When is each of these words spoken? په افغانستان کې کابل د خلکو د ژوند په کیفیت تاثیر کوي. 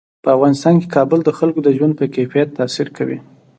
په 0.23 0.29
افغانستان 0.35 0.75
کې 0.81 0.93
کابل 0.95 1.19
د 1.23 1.29
خلکو 1.39 1.59
د 1.63 1.69
ژوند 1.77 1.93
په 1.99 2.05
کیفیت 2.15 2.47
تاثیر 2.57 2.87
کوي. 2.97 3.17